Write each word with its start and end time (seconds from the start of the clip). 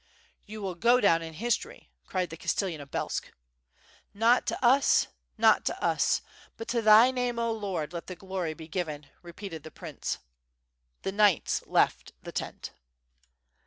"You 0.47 0.63
will 0.63 0.73
go 0.73 0.99
down 0.99 1.21
in 1.21 1.35
history," 1.35 1.91
cried 2.07 2.31
the 2.31 2.35
Castellan 2.35 2.81
of 2.81 2.89
Belsk. 2.89 3.31
"Not 4.15 4.47
to 4.47 4.65
us, 4.65 5.09
not 5.37 5.63
to 5.65 5.79
us, 5.79 6.23
but 6.57 6.67
to 6.69 6.81
Thy 6.81 7.11
name 7.11 7.35
0 7.35 7.51
Lord, 7.51 7.93
let 7.93 8.07
the 8.07 8.15
glory 8.15 8.55
be 8.55 8.67
given," 8.67 9.11
repeated 9.21 9.61
the 9.61 9.69
prince. 9.69 10.17
The 11.03 11.11
knights 11.11 11.61
left 11.67 12.13
the 12.23 12.31
tent. 12.31 12.71